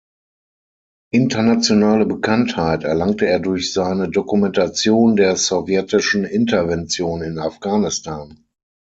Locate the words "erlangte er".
2.85-3.39